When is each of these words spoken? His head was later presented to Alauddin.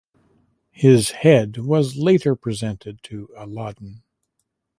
His 0.71 1.11
head 1.11 1.59
was 1.59 1.95
later 1.95 2.33
presented 2.35 3.03
to 3.03 3.29
Alauddin. 3.37 4.01